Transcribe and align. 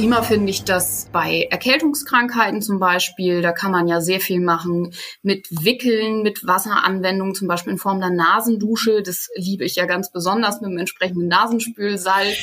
Prima 0.00 0.22
finde 0.22 0.48
ich 0.48 0.64
das 0.64 1.10
bei 1.12 1.46
Erkältungskrankheiten 1.50 2.62
zum 2.62 2.78
Beispiel. 2.78 3.42
Da 3.42 3.52
kann 3.52 3.70
man 3.70 3.86
ja 3.86 4.00
sehr 4.00 4.18
viel 4.18 4.40
machen 4.40 4.94
mit 5.22 5.46
Wickeln, 5.50 6.22
mit 6.22 6.46
Wasseranwendungen, 6.46 7.34
zum 7.34 7.48
Beispiel 7.48 7.74
in 7.74 7.78
Form 7.78 8.00
der 8.00 8.08
Nasendusche. 8.08 9.02
Das 9.02 9.28
liebe 9.36 9.66
ich 9.66 9.76
ja 9.76 9.84
ganz 9.84 10.10
besonders 10.10 10.62
mit 10.62 10.70
dem 10.70 10.78
entsprechenden 10.78 11.28
Nasenspülsalz. 11.28 12.34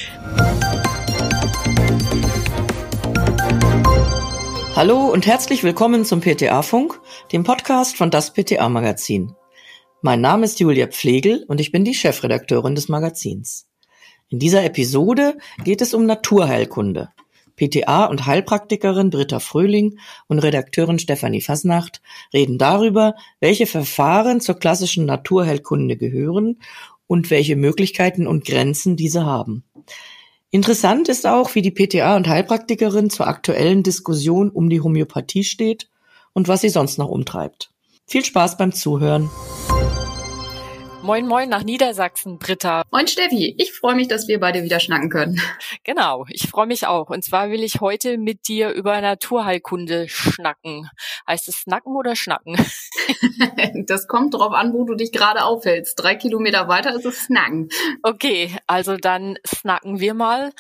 Hallo 4.75 5.07
und 5.11 5.25
herzlich 5.25 5.63
willkommen 5.63 6.05
zum 6.05 6.21
PTA-Funk, 6.21 7.01
dem 7.31 7.43
Podcast 7.43 7.97
von 7.97 8.11
das 8.11 8.33
PTA-Magazin. 8.33 9.33
Mein 10.03 10.21
Name 10.21 10.45
ist 10.45 10.59
Julia 10.59 10.85
Pflegel 10.85 11.43
und 11.47 11.59
ich 11.59 11.71
bin 11.71 11.83
die 11.83 11.95
Chefredakteurin 11.95 12.75
des 12.75 12.87
Magazins. 12.87 13.67
In 14.29 14.37
dieser 14.37 14.63
Episode 14.63 15.39
geht 15.63 15.81
es 15.81 15.95
um 15.95 16.05
Naturheilkunde. 16.05 17.09
PTA 17.57 18.05
und 18.05 18.25
Heilpraktikerin 18.25 19.09
Britta 19.09 19.39
Fröhling 19.39 19.99
und 20.27 20.39
Redakteurin 20.39 20.99
Stefanie 20.99 21.41
Fasnacht 21.41 22.01
reden 22.33 22.57
darüber, 22.57 23.15
welche 23.41 23.67
Verfahren 23.67 24.39
zur 24.39 24.55
klassischen 24.55 25.05
Naturheilkunde 25.05 25.97
gehören 25.97 26.59
und 27.07 27.29
welche 27.29 27.55
Möglichkeiten 27.55 28.27
und 28.27 28.45
Grenzen 28.45 28.95
diese 28.95 29.25
haben. 29.25 29.63
Interessant 30.49 31.09
ist 31.09 31.27
auch, 31.27 31.55
wie 31.55 31.61
die 31.61 31.71
PTA 31.71 32.15
und 32.15 32.27
Heilpraktikerin 32.27 33.09
zur 33.09 33.27
aktuellen 33.27 33.83
Diskussion 33.83 34.49
um 34.49 34.69
die 34.69 34.79
Homöopathie 34.79 35.43
steht 35.43 35.89
und 36.33 36.47
was 36.47 36.61
sie 36.61 36.69
sonst 36.69 36.97
noch 36.97 37.09
umtreibt. 37.09 37.71
Viel 38.05 38.23
Spaß 38.23 38.57
beim 38.57 38.71
Zuhören. 38.71 39.29
Moin, 41.07 41.25
moin 41.25 41.47
nach 41.47 41.63
Niedersachsen, 41.63 42.37
Britta. 42.37 42.83
Moin, 42.91 43.07
Steffi. 43.07 43.55
Ich 43.57 43.71
freue 43.71 43.95
mich, 43.95 44.09
dass 44.09 44.27
wir 44.27 44.41
beide 44.41 44.63
wieder 44.63 44.81
schnacken 44.81 45.09
können. 45.09 45.41
Genau, 45.85 46.25
ich 46.27 46.49
freue 46.49 46.67
mich 46.67 46.85
auch. 46.85 47.09
Und 47.09 47.23
zwar 47.23 47.49
will 47.49 47.63
ich 47.63 47.79
heute 47.79 48.17
mit 48.17 48.49
dir 48.49 48.71
über 48.71 48.99
Naturheilkunde 48.99 50.09
schnacken. 50.09 50.89
Heißt 51.25 51.47
es 51.47 51.61
snacken 51.61 51.95
oder 51.95 52.17
schnacken? 52.17 52.57
das 53.87 54.09
kommt 54.09 54.33
drauf 54.33 54.51
an, 54.51 54.73
wo 54.73 54.83
du 54.83 54.95
dich 54.95 55.13
gerade 55.13 55.45
aufhältst. 55.45 55.97
Drei 55.97 56.15
Kilometer 56.15 56.67
weiter 56.67 56.93
ist 56.93 57.05
es 57.05 57.23
snacken. 57.23 57.69
Okay, 58.03 58.53
also 58.67 58.97
dann 58.97 59.37
snacken 59.47 60.01
wir 60.01 60.13
mal. 60.13 60.51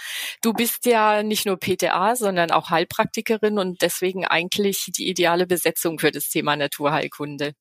Du 0.41 0.53
bist 0.53 0.85
ja 0.85 1.23
nicht 1.23 1.45
nur 1.45 1.57
PTA, 1.57 2.15
sondern 2.15 2.51
auch 2.51 2.69
Heilpraktikerin 2.69 3.59
und 3.59 3.81
deswegen 3.81 4.25
eigentlich 4.25 4.91
die 4.95 5.09
ideale 5.09 5.45
Besetzung 5.45 5.99
für 5.99 6.11
das 6.11 6.29
Thema 6.29 6.55
Naturheilkunde. 6.55 7.51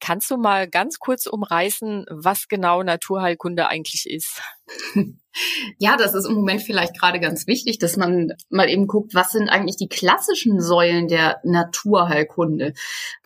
Kannst 0.00 0.30
du 0.30 0.36
mal 0.36 0.68
ganz 0.68 0.98
kurz 0.98 1.26
umreißen, 1.26 2.06
was 2.10 2.48
genau 2.48 2.82
Naturheilkunde 2.82 3.68
eigentlich 3.68 4.06
ist. 4.08 4.42
Ja, 5.78 5.96
das 5.96 6.14
ist 6.14 6.26
im 6.26 6.34
Moment 6.34 6.60
vielleicht 6.62 6.98
gerade 6.98 7.20
ganz 7.20 7.46
wichtig, 7.46 7.78
dass 7.78 7.96
man 7.96 8.32
mal 8.48 8.68
eben 8.68 8.88
guckt, 8.88 9.14
was 9.14 9.30
sind 9.30 9.48
eigentlich 9.48 9.76
die 9.76 9.88
klassischen 9.88 10.60
Säulen 10.60 11.06
der 11.06 11.40
Naturheilkunde. 11.44 12.74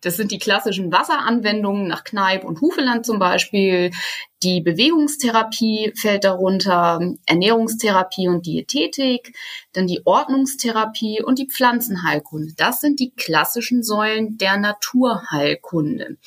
Das 0.02 0.16
sind 0.18 0.30
die 0.30 0.38
klassischen 0.38 0.92
Wasseranwendungen 0.92 1.88
nach 1.88 2.04
Kneipp 2.04 2.44
und 2.44 2.60
Hufeland 2.60 3.06
zum 3.06 3.18
Beispiel. 3.18 3.90
Die 4.42 4.60
Bewegungstherapie 4.60 5.94
fällt 5.98 6.24
darunter, 6.24 7.00
Ernährungstherapie 7.24 8.28
und 8.28 8.44
Diätetik, 8.44 9.34
dann 9.72 9.86
die 9.86 10.02
Ordnungstherapie 10.04 11.22
und 11.22 11.38
die 11.38 11.48
Pflanzenheilkunde. 11.48 12.52
Das 12.54 12.80
sind 12.80 13.00
die 13.00 13.14
klassischen 13.14 13.82
Säulen 13.82 14.36
der 14.36 14.58
Naturheilkunde. 14.58 16.18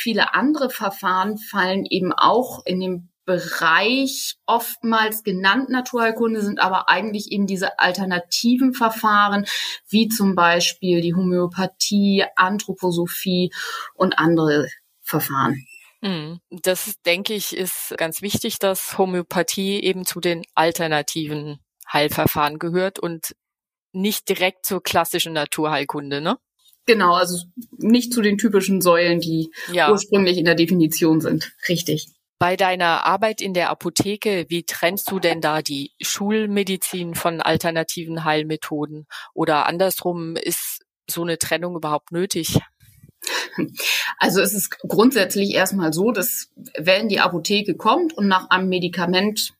Viele 0.00 0.32
andere 0.34 0.70
Verfahren 0.70 1.38
fallen 1.38 1.84
eben 1.84 2.12
auch 2.12 2.64
in 2.64 2.78
den 2.78 3.10
Bereich 3.24 4.36
oftmals 4.46 5.22
genannt 5.22 5.68
Naturheilkunde 5.68 6.40
sind 6.40 6.60
aber 6.60 6.88
eigentlich 6.88 7.30
eben 7.30 7.46
diese 7.46 7.78
alternativen 7.78 8.72
Verfahren, 8.72 9.44
wie 9.88 10.08
zum 10.08 10.34
Beispiel 10.34 11.02
die 11.02 11.14
Homöopathie, 11.14 12.24
Anthroposophie 12.36 13.52
und 13.92 14.18
andere 14.18 14.68
Verfahren. 15.02 15.66
Hm, 16.00 16.40
das 16.50 16.94
denke 17.04 17.34
ich 17.34 17.56
ist 17.56 17.92
ganz 17.98 18.22
wichtig, 18.22 18.60
dass 18.60 18.96
Homöopathie 18.96 19.82
eben 19.82 20.06
zu 20.06 20.20
den 20.20 20.44
alternativen 20.54 21.58
Heilverfahren 21.92 22.58
gehört 22.58 22.98
und 22.98 23.34
nicht 23.92 24.28
direkt 24.28 24.64
zur 24.64 24.82
klassischen 24.82 25.32
Naturheilkunde, 25.32 26.20
ne? 26.20 26.38
Genau, 26.88 27.12
also 27.12 27.44
nicht 27.76 28.14
zu 28.14 28.22
den 28.22 28.38
typischen 28.38 28.80
Säulen, 28.80 29.20
die 29.20 29.52
ja. 29.70 29.90
ursprünglich 29.92 30.38
in 30.38 30.46
der 30.46 30.54
Definition 30.54 31.20
sind. 31.20 31.52
Richtig. 31.68 32.08
Bei 32.38 32.56
deiner 32.56 33.04
Arbeit 33.04 33.42
in 33.42 33.52
der 33.52 33.68
Apotheke, 33.68 34.46
wie 34.48 34.62
trennst 34.62 35.10
du 35.10 35.18
denn 35.18 35.42
da 35.42 35.60
die 35.60 35.92
Schulmedizin 36.00 37.14
von 37.14 37.42
alternativen 37.42 38.24
Heilmethoden? 38.24 39.06
Oder 39.34 39.66
andersrum, 39.66 40.34
ist 40.36 40.80
so 41.10 41.20
eine 41.20 41.36
Trennung 41.36 41.76
überhaupt 41.76 42.10
nötig? 42.10 42.58
Also 44.18 44.40
es 44.40 44.54
ist 44.54 44.70
grundsätzlich 44.88 45.52
erstmal 45.52 45.92
so, 45.92 46.12
dass 46.12 46.48
wenn 46.78 47.08
die 47.08 47.20
Apotheke 47.20 47.76
kommt 47.76 48.16
und 48.16 48.28
nach 48.28 48.48
einem 48.48 48.68
Medikament 48.68 49.52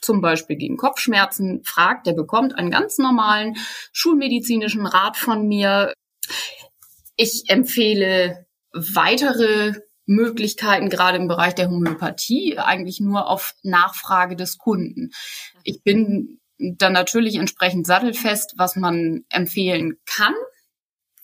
zum 0.00 0.20
Beispiel 0.20 0.56
gegen 0.56 0.76
Kopfschmerzen 0.76 1.64
fragt, 1.64 2.06
der 2.06 2.12
bekommt 2.12 2.56
einen 2.56 2.70
ganz 2.70 2.98
normalen 2.98 3.56
schulmedizinischen 3.92 4.86
Rat 4.86 5.16
von 5.16 5.48
mir. 5.48 5.92
Ich 7.16 7.44
empfehle 7.48 8.46
weitere 8.72 9.74
Möglichkeiten, 10.06 10.90
gerade 10.90 11.18
im 11.18 11.28
Bereich 11.28 11.54
der 11.54 11.70
Homöopathie, 11.70 12.58
eigentlich 12.58 13.00
nur 13.00 13.28
auf 13.28 13.54
Nachfrage 13.62 14.36
des 14.36 14.58
Kunden. 14.58 15.10
Ich 15.62 15.82
bin 15.82 16.40
dann 16.58 16.92
natürlich 16.92 17.36
entsprechend 17.36 17.86
sattelfest, 17.86 18.54
was 18.56 18.76
man 18.76 19.24
empfehlen 19.30 19.96
kann, 20.06 20.34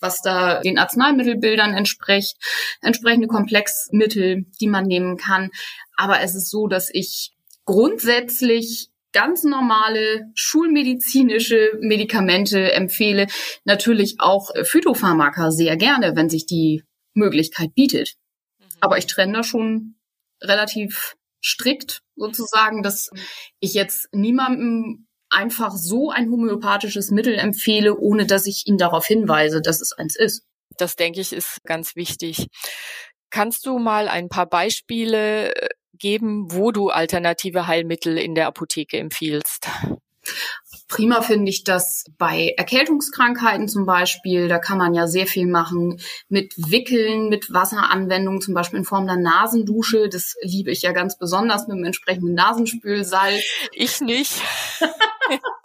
was 0.01 0.23
da 0.23 0.61
den 0.61 0.79
Arzneimittelbildern 0.79 1.75
entspricht, 1.75 2.37
entsprechende 2.81 3.29
Komplexmittel, 3.29 4.47
die 4.61 4.67
man 4.67 4.85
nehmen 4.85 5.17
kann. 5.17 5.51
Aber 5.97 6.21
es 6.21 6.35
ist 6.35 6.51
so, 6.51 6.67
dass 6.67 6.89
ich 6.93 7.33
grundsätzlich 7.65 8.91
ganz 9.13 9.45
normale 9.45 10.31
schulmedizinische 10.35 11.79
Medikamente 11.81 12.73
empfehle. 12.73 13.27
Natürlich 13.65 14.17
auch 14.19 14.51
Phytopharmaka 14.65 15.51
sehr 15.51 15.77
gerne, 15.77 16.17
wenn 16.17 16.29
sich 16.29 16.47
die 16.47 16.85
Möglichkeit 17.15 17.75
bietet. 17.75 18.15
Aber 18.81 18.99
ich 18.99 19.07
trenne 19.07 19.35
da 19.35 19.43
schon 19.43 19.97
relativ 20.43 21.17
strikt 21.43 22.03
sozusagen, 22.17 22.83
dass 22.83 23.11
ich 23.61 23.75
jetzt 23.75 24.09
niemandem 24.13 25.07
einfach 25.31 25.73
so 25.77 26.11
ein 26.11 26.31
homöopathisches 26.31 27.11
Mittel 27.11 27.35
empfehle, 27.35 27.97
ohne 27.97 28.27
dass 28.27 28.47
ich 28.47 28.67
ihn 28.67 28.79
darauf 28.79 29.07
hinweise, 29.07 29.61
dass 29.61 29.81
es 29.81 29.93
eins 29.93 30.17
ist. 30.17 30.45
Das 30.77 30.97
denke 30.97 31.21
ich 31.21 31.33
ist 31.33 31.63
ganz 31.65 31.97
wichtig. 31.97 32.47
Kannst 33.31 33.65
du 33.67 33.79
mal 33.79 34.09
ein 34.09 34.29
paar 34.29 34.47
Beispiele 34.47 35.55
äh, 35.55 35.69
geben, 36.01 36.53
wo 36.53 36.73
du 36.73 36.89
alternative 36.89 37.67
Heilmittel 37.67 38.19
in 38.19 38.35
der 38.35 38.49
Apotheke 38.49 38.99
empfiehlst? 38.99 39.69
Prima 40.89 41.23
finde 41.23 41.51
ich 41.51 41.63
das 41.63 42.05
bei 42.19 42.53
Erkältungskrankheiten 42.57 43.69
zum 43.69 43.87
Beispiel. 43.87 44.49
Da 44.49 44.59
kann 44.59 44.77
man 44.77 44.93
ja 44.93 45.07
sehr 45.07 45.27
viel 45.27 45.47
machen 45.47 46.01
mit 46.29 46.53
Wickeln, 46.57 47.29
mit 47.29 47.53
Wasseranwendungen, 47.53 48.41
zum 48.41 48.55
Beispiel 48.55 48.81
in 48.81 48.85
Form 48.85 49.07
der 49.07 49.17
Nasendusche. 49.17 50.09
Das 50.09 50.35
liebe 50.43 50.73
ich 50.73 50.83
ja 50.83 50.91
ganz 50.91 51.17
besonders 51.17 51.69
mit 51.69 51.77
dem 51.77 51.85
entsprechenden 51.85 52.35
Nasenspülsalz. 52.35 53.41
Ich 53.73 54.01
nicht. 54.01 54.43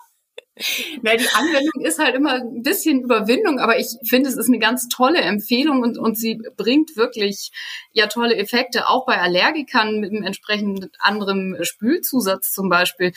Ja, 0.58 1.18
die 1.18 1.28
Anwendung 1.34 1.86
ist 1.86 2.00
halt 2.00 2.16
immer 2.16 2.36
ein 2.36 2.62
bisschen 2.62 3.02
Überwindung, 3.02 3.60
aber 3.60 3.78
ich 3.78 3.98
finde, 4.04 4.30
es 4.30 4.38
ist 4.38 4.48
eine 4.48 4.60
ganz 4.60 4.88
tolle 4.88 5.20
Empfehlung 5.20 5.82
und, 5.82 5.98
und 5.98 6.18
sie 6.18 6.42
bringt 6.56 6.96
wirklich 6.96 7.52
ja 7.92 8.08
tolle 8.08 8.38
Effekte, 8.38 8.88
auch 8.88 9.06
bei 9.06 9.20
Allergikern 9.20 10.00
mit 10.00 10.12
einem 10.12 10.24
entsprechend 10.24 10.90
anderen 11.00 11.58
Spülzusatz 11.62 12.54
zum 12.54 12.70
Beispiel. 12.70 13.12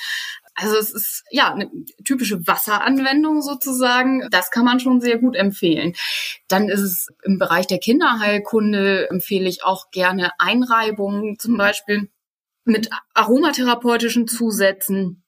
Also 0.56 0.76
es 0.76 0.91
ist 0.93 1.25
ja 1.31 1.54
eine 1.54 1.70
typische 2.05 2.44
Wasseranwendung 2.49 3.43
sozusagen. 3.43 4.29
Das 4.31 4.50
kann 4.50 4.64
man 4.64 4.81
schon 4.81 5.00
sehr 5.00 5.19
gut 5.19 5.37
empfehlen. 5.37 5.94
Dann 6.49 6.69
ist 6.69 6.81
es 6.81 7.08
im 7.23 7.38
Bereich 7.38 7.69
der 7.69 7.79
Kinderheilkunde 7.79 9.08
empfehle 9.11 9.49
ich 9.49 9.62
auch 9.62 9.93
gerne 9.93 10.32
Einreibungen 10.41 11.38
zum 11.38 11.56
Beispiel 11.56 12.11
mit 12.64 12.91
aromatherapeutischen 13.14 14.26
Zusätzen 14.26 15.23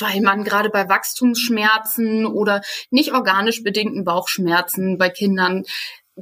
weil 0.00 0.20
man 0.20 0.44
gerade 0.44 0.70
bei 0.70 0.88
Wachstumsschmerzen 0.88 2.26
oder 2.26 2.62
nicht 2.90 3.12
organisch 3.12 3.62
bedingten 3.62 4.04
Bauchschmerzen 4.04 4.98
bei 4.98 5.10
Kindern 5.10 5.64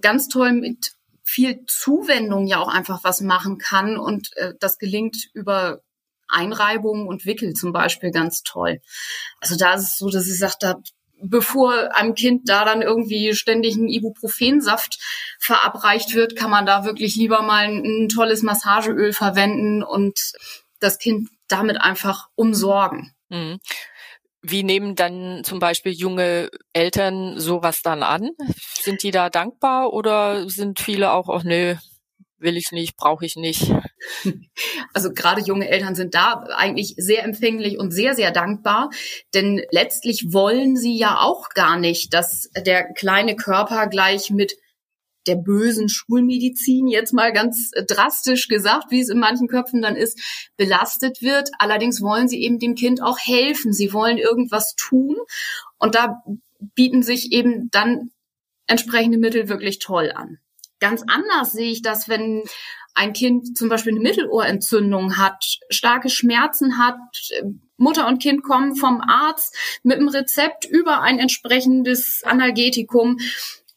ganz 0.00 0.28
toll 0.28 0.52
mit 0.52 0.92
viel 1.22 1.64
Zuwendung 1.66 2.46
ja 2.46 2.58
auch 2.58 2.68
einfach 2.68 3.02
was 3.02 3.20
machen 3.20 3.58
kann 3.58 3.96
und 3.96 4.36
äh, 4.36 4.52
das 4.60 4.78
gelingt 4.78 5.28
über 5.32 5.80
Einreibungen 6.28 7.06
und 7.06 7.26
Wickel 7.26 7.54
zum 7.54 7.72
Beispiel 7.72 8.10
ganz 8.10 8.42
toll. 8.42 8.80
Also 9.40 9.56
da 9.56 9.74
ist 9.74 9.82
es 9.82 9.98
so, 9.98 10.10
dass 10.10 10.26
ich 10.26 10.38
sage, 10.38 10.54
da 10.60 10.74
bevor 11.22 11.96
einem 11.96 12.14
Kind 12.14 12.48
da 12.48 12.64
dann 12.64 12.82
irgendwie 12.82 13.34
ständig 13.34 13.76
ein 13.76 13.88
Ibuprofensaft 13.88 14.98
verabreicht 15.38 16.14
wird, 16.14 16.36
kann 16.36 16.50
man 16.50 16.66
da 16.66 16.84
wirklich 16.84 17.16
lieber 17.16 17.42
mal 17.42 17.64
ein, 17.64 18.04
ein 18.04 18.08
tolles 18.08 18.42
Massageöl 18.42 19.12
verwenden 19.12 19.82
und 19.82 20.32
das 20.80 20.98
Kind 20.98 21.30
damit 21.48 21.80
einfach 21.80 22.28
umsorgen. 22.34 23.13
Mhm. 23.28 23.58
Wie 24.42 24.62
nehmen 24.62 24.94
dann 24.94 25.42
zum 25.42 25.58
Beispiel 25.58 25.92
junge 25.92 26.50
Eltern 26.74 27.40
sowas 27.40 27.80
dann 27.82 28.02
an? 28.02 28.30
Sind 28.78 29.02
die 29.02 29.10
da 29.10 29.30
dankbar 29.30 29.92
oder 29.92 30.48
sind 30.50 30.80
viele 30.80 31.12
auch, 31.12 31.30
ach 31.30 31.44
nö, 31.44 31.76
will 32.38 32.56
ich 32.56 32.70
nicht, 32.70 32.96
brauche 32.96 33.24
ich 33.24 33.36
nicht? 33.36 33.72
Also 34.92 35.12
gerade 35.12 35.40
junge 35.40 35.68
Eltern 35.68 35.94
sind 35.94 36.14
da 36.14 36.44
eigentlich 36.54 36.94
sehr 36.98 37.24
empfänglich 37.24 37.78
und 37.78 37.90
sehr, 37.90 38.14
sehr 38.14 38.30
dankbar, 38.30 38.90
denn 39.32 39.62
letztlich 39.70 40.26
wollen 40.28 40.76
sie 40.76 40.96
ja 40.96 41.20
auch 41.20 41.48
gar 41.50 41.78
nicht, 41.78 42.12
dass 42.12 42.50
der 42.54 42.92
kleine 42.92 43.34
Körper 43.34 43.86
gleich 43.86 44.30
mit 44.30 44.54
der 45.26 45.36
bösen 45.36 45.88
Schulmedizin, 45.88 46.86
jetzt 46.86 47.12
mal 47.12 47.32
ganz 47.32 47.70
drastisch 47.86 48.48
gesagt, 48.48 48.90
wie 48.90 49.00
es 49.00 49.08
in 49.08 49.18
manchen 49.18 49.48
Köpfen 49.48 49.82
dann 49.82 49.96
ist, 49.96 50.18
belastet 50.56 51.22
wird. 51.22 51.50
Allerdings 51.58 52.02
wollen 52.02 52.28
sie 52.28 52.42
eben 52.42 52.58
dem 52.58 52.74
Kind 52.74 53.02
auch 53.02 53.18
helfen. 53.18 53.72
Sie 53.72 53.92
wollen 53.92 54.18
irgendwas 54.18 54.74
tun. 54.76 55.16
Und 55.78 55.94
da 55.94 56.22
bieten 56.74 57.02
sich 57.02 57.32
eben 57.32 57.70
dann 57.70 58.10
entsprechende 58.66 59.18
Mittel 59.18 59.48
wirklich 59.48 59.78
toll 59.78 60.12
an. 60.14 60.38
Ganz 60.80 61.02
anders 61.06 61.52
sehe 61.52 61.70
ich 61.70 61.82
das, 61.82 62.08
wenn 62.08 62.42
ein 62.94 63.12
Kind 63.12 63.56
zum 63.56 63.68
Beispiel 63.68 63.92
eine 63.92 64.00
Mittelohrentzündung 64.00 65.16
hat, 65.16 65.58
starke 65.68 66.08
Schmerzen 66.08 66.78
hat, 66.78 66.96
Mutter 67.76 68.06
und 68.06 68.22
Kind 68.22 68.44
kommen 68.44 68.76
vom 68.76 69.00
Arzt 69.00 69.56
mit 69.82 69.98
einem 69.98 70.08
Rezept 70.08 70.64
über 70.64 71.00
ein 71.00 71.18
entsprechendes 71.18 72.22
Analgetikum 72.24 73.18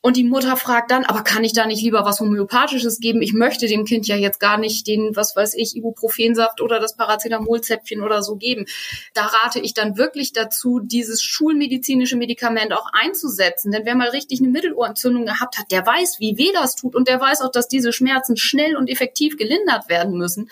und 0.07 0.15
die 0.15 0.23
Mutter 0.23 0.55
fragt 0.55 0.89
dann, 0.91 1.03
aber 1.03 1.21
kann 1.21 1.43
ich 1.43 1.51
da 1.51 1.67
nicht 1.67 1.83
lieber 1.83 2.05
was 2.05 2.21
Homöopathisches 2.21 3.01
geben? 3.01 3.21
Ich 3.21 3.33
möchte 3.33 3.67
dem 3.67 3.83
Kind 3.83 4.07
ja 4.07 4.15
jetzt 4.15 4.39
gar 4.39 4.57
nicht 4.57 4.87
den, 4.87 5.17
was 5.17 5.35
weiß 5.35 5.53
ich, 5.55 5.75
Ibuprofensaft 5.75 6.61
oder 6.61 6.79
das 6.79 6.95
Paracetamolzäpfchen 6.95 8.01
oder 8.01 8.23
so 8.23 8.37
geben. 8.37 8.67
Da 9.13 9.25
rate 9.25 9.59
ich 9.59 9.73
dann 9.73 9.97
wirklich 9.97 10.31
dazu, 10.31 10.79
dieses 10.79 11.21
schulmedizinische 11.21 12.15
Medikament 12.15 12.71
auch 12.71 12.87
einzusetzen. 12.93 13.73
Denn 13.73 13.83
wer 13.83 13.95
mal 13.95 14.07
richtig 14.07 14.39
eine 14.39 14.47
Mittelohrentzündung 14.47 15.25
gehabt 15.25 15.57
hat, 15.57 15.71
der 15.71 15.85
weiß, 15.85 16.21
wie 16.21 16.37
weh 16.37 16.53
das 16.53 16.77
tut 16.77 16.95
und 16.95 17.09
der 17.09 17.19
weiß 17.19 17.41
auch, 17.41 17.51
dass 17.51 17.67
diese 17.67 17.91
Schmerzen 17.91 18.37
schnell 18.37 18.77
und 18.77 18.89
effektiv 18.89 19.35
gelindert 19.35 19.89
werden 19.89 20.17
müssen 20.17 20.49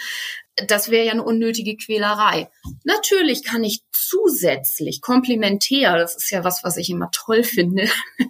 das 0.67 0.89
wäre 0.89 1.05
ja 1.05 1.11
eine 1.11 1.23
unnötige 1.23 1.75
Quälerei. 1.75 2.49
Natürlich 2.83 3.43
kann 3.43 3.63
ich 3.63 3.81
zusätzlich, 4.07 5.01
komplementär, 5.01 5.97
das 5.97 6.15
ist 6.15 6.29
ja 6.31 6.43
was, 6.43 6.63
was 6.63 6.77
ich 6.77 6.89
immer 6.89 7.09
toll 7.11 7.43
finde, 7.43 7.87
mhm. 8.17 8.29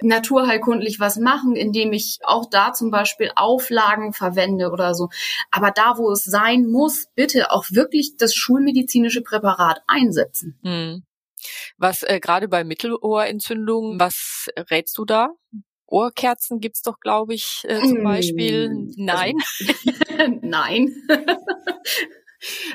naturheilkundlich 0.02 1.00
was 1.00 1.16
machen, 1.16 1.56
indem 1.56 1.92
ich 1.92 2.18
auch 2.22 2.48
da 2.48 2.72
zum 2.72 2.90
Beispiel 2.90 3.30
Auflagen 3.36 4.12
verwende 4.12 4.70
oder 4.70 4.94
so. 4.94 5.08
Aber 5.50 5.70
da, 5.70 5.98
wo 5.98 6.10
es 6.10 6.24
sein 6.24 6.66
muss, 6.66 7.06
bitte 7.14 7.50
auch 7.50 7.66
wirklich 7.70 8.16
das 8.16 8.34
schulmedizinische 8.34 9.22
Präparat 9.22 9.82
einsetzen. 9.86 10.58
Mhm. 10.62 11.02
Was 11.76 12.02
äh, 12.02 12.20
gerade 12.20 12.48
bei 12.48 12.64
Mittelohrentzündungen, 12.64 14.00
was 14.00 14.48
rätst 14.70 14.96
du 14.96 15.04
da? 15.04 15.30
Ohrkerzen 15.86 16.60
gibt's 16.60 16.82
doch, 16.82 16.98
glaube 16.98 17.34
ich, 17.34 17.62
äh, 17.64 17.78
zum 17.80 18.02
Beispiel. 18.02 18.70
Mm, 18.70 18.92
Nein. 18.96 19.34
Also, 20.18 20.38
Nein. 20.40 20.96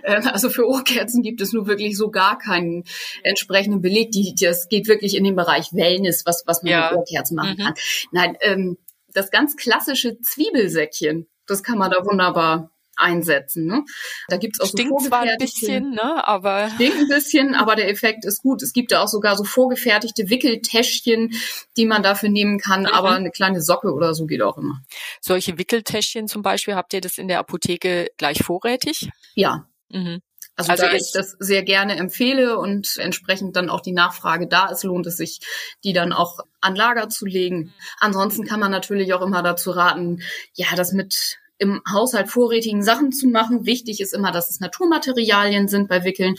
Ähm, 0.03 0.27
also 0.27 0.49
für 0.49 0.67
Ohrkerzen 0.67 1.21
gibt 1.21 1.41
es 1.41 1.53
nur 1.53 1.67
wirklich 1.67 1.97
so 1.97 2.09
gar 2.11 2.37
keinen 2.37 2.83
entsprechenden 3.23 3.81
Beleg. 3.81 4.11
Die, 4.11 4.35
das 4.39 4.67
geht 4.69 4.87
wirklich 4.87 5.15
in 5.15 5.23
den 5.23 5.35
Bereich 5.35 5.73
Wellness, 5.73 6.23
was, 6.25 6.43
was 6.45 6.63
man 6.63 6.71
ja. 6.71 6.89
mit 6.89 6.99
Ohrkerzen 6.99 7.35
machen 7.35 7.55
mhm. 7.57 7.63
kann. 7.63 7.73
Nein, 8.11 8.37
ähm, 8.41 8.77
das 9.13 9.31
ganz 9.31 9.55
klassische 9.55 10.19
Zwiebelsäckchen, 10.21 11.27
das 11.47 11.63
kann 11.63 11.77
man 11.77 11.91
da 11.91 12.05
wunderbar 12.05 12.71
einsetzen. 12.99 13.65
Ne? 13.65 13.83
Da 14.27 14.37
gibt's 14.37 14.59
auch 14.59 14.67
Stinkt 14.67 15.01
so 15.01 15.07
zwar 15.07 15.21
ein 15.21 15.37
bisschen, 15.37 15.91
ne? 15.91 16.27
aber 16.27 16.69
stinkt 16.75 16.97
ein 16.97 17.07
bisschen, 17.07 17.55
aber 17.55 17.75
der 17.75 17.89
Effekt 17.89 18.25
ist 18.25 18.41
gut. 18.41 18.61
Es 18.61 18.73
gibt 18.73 18.91
da 18.91 19.01
auch 19.01 19.07
sogar 19.07 19.35
so 19.35 19.43
vorgefertigte 19.43 20.29
Wickeltäschchen, 20.29 21.33
die 21.77 21.85
man 21.85 22.03
dafür 22.03 22.29
nehmen 22.29 22.59
kann, 22.59 22.81
mhm. 22.81 22.87
aber 22.87 23.11
eine 23.11 23.31
kleine 23.31 23.61
Socke 23.61 23.93
oder 23.93 24.13
so 24.13 24.25
geht 24.25 24.41
auch 24.41 24.57
immer. 24.57 24.81
Solche 25.21 25.57
Wickeltäschchen 25.57 26.27
zum 26.27 26.41
Beispiel, 26.41 26.75
habt 26.75 26.93
ihr 26.93 27.01
das 27.01 27.17
in 27.17 27.27
der 27.27 27.39
Apotheke 27.39 28.09
gleich 28.17 28.43
vorrätig? 28.43 29.09
Ja. 29.35 29.67
Mhm. 29.89 30.21
Also, 30.59 30.71
also 30.71 30.83
da 30.87 30.91
ich 30.91 31.11
das 31.13 31.37
sehr 31.39 31.63
gerne 31.63 31.95
empfehle 31.95 32.59
und 32.59 32.97
entsprechend 32.97 33.55
dann 33.55 33.69
auch 33.69 33.79
die 33.79 33.93
Nachfrage 33.93 34.45
da 34.45 34.67
ist, 34.67 34.83
lohnt 34.83 35.07
es 35.07 35.15
sich, 35.15 35.39
die 35.85 35.93
dann 35.93 36.11
auch 36.11 36.39
an 36.59 36.75
Lager 36.75 37.07
zu 37.07 37.25
legen. 37.25 37.57
Mhm. 37.57 37.73
Ansonsten 38.01 38.45
kann 38.45 38.59
man 38.59 38.69
natürlich 38.69 39.13
auch 39.13 39.21
immer 39.21 39.41
dazu 39.41 39.71
raten, 39.71 40.21
ja, 40.53 40.67
das 40.75 40.91
mit 40.91 41.37
im 41.59 41.81
Haushalt 41.91 42.29
vorrätigen 42.29 42.81
Sachen 42.81 43.11
zu 43.11 43.27
machen. 43.27 43.65
Wichtig 43.65 43.99
ist 44.01 44.13
immer, 44.13 44.31
dass 44.31 44.49
es 44.49 44.59
Naturmaterialien 44.59 45.67
sind 45.67 45.87
bei 45.87 46.03
Wickeln, 46.03 46.35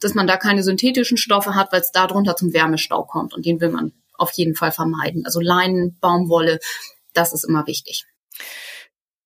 dass 0.00 0.14
man 0.14 0.26
da 0.26 0.36
keine 0.36 0.62
synthetischen 0.62 1.16
Stoffe 1.16 1.54
hat, 1.54 1.72
weil 1.72 1.80
es 1.80 1.92
darunter 1.92 2.36
zum 2.36 2.52
Wärmestau 2.52 3.04
kommt 3.04 3.34
und 3.34 3.46
den 3.46 3.60
will 3.60 3.70
man 3.70 3.92
auf 4.16 4.32
jeden 4.32 4.54
Fall 4.54 4.72
vermeiden. 4.72 5.24
Also 5.24 5.40
Leinen, 5.40 5.96
Baumwolle, 6.00 6.58
das 7.12 7.32
ist 7.32 7.44
immer 7.44 7.66
wichtig. 7.66 8.04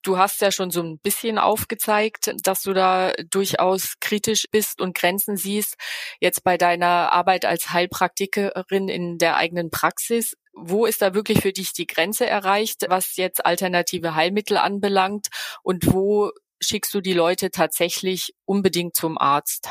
Du 0.09 0.17
hast 0.17 0.41
ja 0.41 0.51
schon 0.51 0.71
so 0.71 0.81
ein 0.81 0.99
bisschen 0.99 1.37
aufgezeigt, 1.37 2.35
dass 2.43 2.63
du 2.63 2.73
da 2.73 3.13
durchaus 3.31 3.97
kritisch 4.01 4.47
bist 4.51 4.81
und 4.81 4.97
Grenzen 4.97 5.37
siehst. 5.37 5.75
Jetzt 6.19 6.45
bei 6.45 6.57
deiner 6.57 7.13
Arbeit 7.13 7.45
als 7.45 7.75
Heilpraktikerin 7.75 8.89
in 8.89 9.19
der 9.19 9.37
eigenen 9.37 9.71
Praxis 9.71 10.33
wo 10.61 10.87
ist 10.87 11.03
da 11.03 11.15
wirklich 11.15 11.41
für 11.41 11.53
dich 11.53 11.73
die 11.73 11.87
Grenze 11.87 12.27
erreicht, 12.27 12.87
was 12.89 13.17
jetzt 13.17 13.47
alternative 13.47 14.17
Heilmittel 14.17 14.57
anbelangt 14.57 15.29
und 15.63 15.93
wo 15.93 16.33
schickst 16.61 16.93
du 16.95 17.01
die 17.01 17.13
Leute 17.13 17.53
tatsächlich 17.53 18.35
unbedingt 18.45 18.97
zum 18.97 19.19
Arzt? 19.19 19.69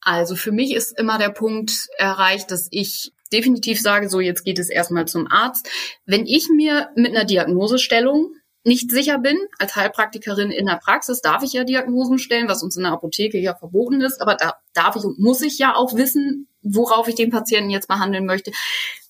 Also 0.00 0.36
für 0.36 0.52
mich 0.52 0.74
ist 0.74 0.98
immer 0.98 1.18
der 1.18 1.28
Punkt 1.28 1.72
erreicht, 1.98 2.50
dass 2.50 2.68
ich 2.70 3.12
definitiv 3.30 3.78
sage, 3.78 4.08
so 4.08 4.20
jetzt 4.20 4.44
geht 4.44 4.58
es 4.58 4.70
erstmal 4.70 5.06
zum 5.06 5.30
Arzt. 5.30 5.68
Wenn 6.06 6.24
ich 6.24 6.48
mir 6.48 6.88
mit 6.94 7.14
einer 7.14 7.26
Diagnosestellung 7.26 8.32
nicht 8.68 8.90
sicher 8.90 9.18
bin, 9.18 9.36
als 9.58 9.74
Heilpraktikerin 9.74 10.50
in 10.50 10.66
der 10.66 10.76
Praxis 10.76 11.20
darf 11.20 11.42
ich 11.42 11.52
ja 11.52 11.64
Diagnosen 11.64 12.18
stellen, 12.18 12.48
was 12.48 12.62
uns 12.62 12.76
in 12.76 12.84
der 12.84 12.92
Apotheke 12.92 13.38
ja 13.38 13.54
verboten 13.54 14.00
ist, 14.00 14.20
aber 14.20 14.36
da 14.36 14.54
darf 14.74 14.94
ich 14.96 15.02
und 15.02 15.18
muss 15.18 15.42
ich 15.42 15.58
ja 15.58 15.74
auch 15.74 15.96
wissen, 15.96 16.48
worauf 16.62 17.08
ich 17.08 17.14
den 17.14 17.30
Patienten 17.30 17.70
jetzt 17.70 17.88
behandeln 17.88 18.26
möchte. 18.26 18.52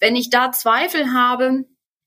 Wenn 0.00 0.16
ich 0.16 0.30
da 0.30 0.52
Zweifel 0.52 1.12
habe, 1.12 1.64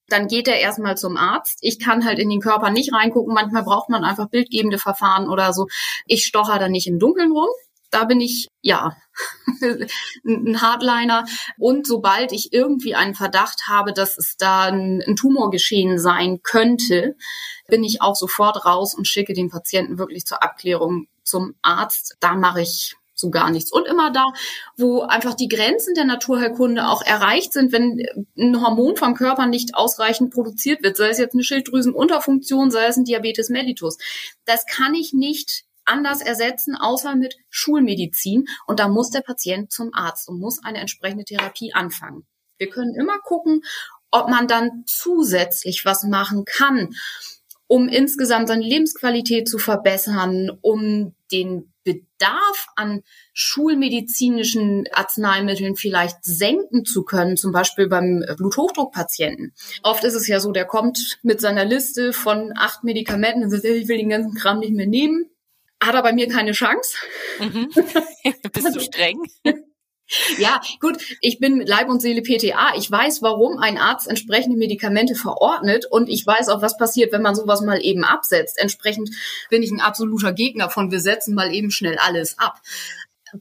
dann 0.08 0.28
geht 0.28 0.48
er 0.48 0.60
erstmal 0.60 0.98
zum 0.98 1.18
Arzt. 1.18 1.60
Ich 1.62 1.80
kann 1.80 2.06
halt 2.06 2.20
in 2.20 2.30
den 2.30 2.42
Körper 2.42 2.70
nicht 2.70 2.94
reingucken. 2.94 3.34
Manchmal 3.34 3.64
braucht 3.64 3.90
man 3.90 4.04
einfach 4.04 4.30
bildgebende 4.30 4.78
Verfahren 4.78 5.30
oder 5.30 5.54
so. 5.54 5.68
Ich 6.06 6.26
stocher 6.26 6.60
da 6.60 6.68
nicht 6.68 6.88
im 6.88 7.00
Dunkeln 7.00 7.32
rum. 7.32 7.48
Da 7.92 8.06
bin 8.06 8.22
ich, 8.22 8.48
ja, 8.62 8.96
ein 10.26 10.62
Hardliner. 10.62 11.26
Und 11.58 11.86
sobald 11.86 12.32
ich 12.32 12.54
irgendwie 12.54 12.96
einen 12.96 13.16
Verdacht 13.16 13.68
habe, 13.68 13.94
dass 13.94 14.18
es 14.18 14.38
da 14.38 14.64
ein, 14.64 15.04
ein 15.06 15.16
Tumor 15.16 15.52
geschehen 15.52 16.00
sein 16.00 16.42
könnte, 16.42 17.16
bin 17.68 17.84
ich 17.84 18.02
auch 18.02 18.16
sofort 18.16 18.66
raus 18.66 18.94
und 18.96 19.08
schicke 19.08 19.34
den 19.34 19.50
Patienten 19.50 19.98
wirklich 19.98 20.26
zur 20.26 20.42
Abklärung 20.42 21.08
zum 21.24 21.56
Arzt. 21.62 22.16
Da 22.20 22.36
mache 22.36 22.62
ich 22.62 22.96
so 23.22 23.30
gar 23.30 23.52
nichts. 23.52 23.72
Und 23.72 23.88
immer 23.88 24.12
da, 24.12 24.34
wo 24.76 25.02
einfach 25.02 25.36
die 25.36 25.48
Grenzen 25.48 25.94
der 25.94 26.06
Naturheilkunde 26.06 26.88
auch 26.88 27.02
erreicht 27.02 27.54
sind, 27.54 27.72
wenn 27.72 28.04
ein 28.38 28.62
Hormon 28.62 28.98
vom 28.98 29.14
Körper 29.16 29.46
nicht 29.46 29.76
ausreichend 29.76 30.34
produziert 30.34 30.84
wird, 30.84 30.98
sei 30.98 31.10
es 31.10 31.20
jetzt 31.20 31.34
eine 31.34 31.44
Schilddrüsenunterfunktion, 31.44 32.72
sei 32.72 32.88
es 32.88 32.98
ein 32.98 33.06
Diabetes 33.06 33.50
mellitus. 33.50 33.98
Das 34.46 34.66
kann 34.66 34.96
ich 34.96 35.14
nicht 35.14 35.64
anders 35.86 36.22
ersetzen, 36.22 36.76
außer 36.76 37.16
mit 37.16 37.38
Schulmedizin. 37.50 38.46
Und 38.66 38.80
da 38.80 38.88
muss 38.88 39.10
der 39.10 39.22
Patient 39.22 39.72
zum 39.72 39.94
Arzt 39.94 40.28
und 40.28 40.40
muss 40.40 40.64
eine 40.64 40.80
entsprechende 40.80 41.26
Therapie 41.26 41.74
anfangen. 41.74 42.26
Wir 42.58 42.70
können 42.70 42.96
immer 42.96 43.20
gucken, 43.20 43.64
ob 44.12 44.30
man 44.30 44.48
dann 44.48 44.84
zusätzlich 44.86 45.86
was 45.86 46.04
machen 46.04 46.46
kann, 46.46 46.90
um 47.68 47.88
insgesamt 47.88 48.50
seine 48.50 48.66
Lebensqualität 48.66 49.48
zu 49.48 49.58
verbessern, 49.58 50.52
um 50.62 51.16
den 51.32 51.72
Bedarf 51.84 52.68
an 52.76 53.02
schulmedizinischen 53.34 54.84
Arzneimitteln 54.92 55.76
vielleicht 55.76 56.24
senken 56.24 56.86
zu 56.86 57.04
können, 57.04 57.38
zum 57.38 57.52
Beispiel 57.52 57.88
beim 57.88 58.24
Bluthochdruckpatienten. 58.38 59.54
Oft 59.82 60.04
ist 60.04 60.14
es 60.14 60.28
ja 60.28 60.40
so, 60.40 60.52
der 60.52 60.66
kommt 60.66 61.18
mit 61.24 61.42
seiner 61.42 61.66
Liste 61.66 62.14
von 62.14 62.54
acht 62.56 62.84
Medikamenten 62.84 63.44
und 63.44 63.50
sagt, 63.50 63.66
ich 63.66 63.88
will 63.88 63.98
den 63.98 64.10
ganzen 64.10 64.36
Kram 64.36 64.60
nicht 64.60 64.74
mehr 64.74 64.86
nehmen 64.86 65.31
hat 65.82 65.96
er 65.96 66.04
bei 66.04 66.14
mir 66.14 66.28
keine 66.28 66.52
Chance. 66.52 66.96
Mhm. 67.40 67.70
Bist 68.54 68.76
du 68.76 68.80
streng? 68.80 69.20
Ja, 70.38 70.60
gut, 70.82 70.98
ich 71.22 71.40
bin 71.40 71.58
mit 71.58 71.70
Leib 71.70 71.88
und 71.88 72.02
Seele 72.02 72.22
PTA. 72.22 72.74
Ich 72.76 72.92
weiß, 72.92 73.22
warum 73.22 73.60
ein 73.60 73.78
Arzt 73.78 74.10
entsprechende 74.10 74.58
Medikamente 74.58 75.16
verordnet 75.16 75.86
und 75.86 76.10
ich 76.10 76.28
weiß 76.28 76.50
auch, 76.50 76.62
was 76.62 76.78
passiert, 76.78 77.14
wenn 77.14 77.22
man 77.22 77.34
sowas 77.34 77.62
mal 77.62 77.82
eben 77.82 78.04
absetzt. 78.04 78.60
Entsprechend 78.60 79.10
bin 79.50 79.64
ich 79.64 79.72
ein 79.72 79.80
absoluter 79.80 80.34
Gegner 80.34 80.70
von, 80.70 80.92
wir 80.92 81.00
setzen 81.00 81.34
mal 81.34 81.54
eben 81.54 81.72
schnell 81.72 81.98
alles 81.98 82.38
ab. 82.38 82.60